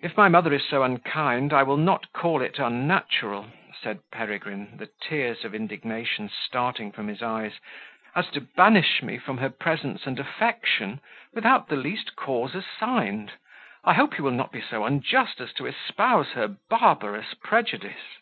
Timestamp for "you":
14.16-14.24